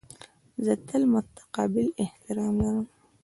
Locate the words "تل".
0.87-1.03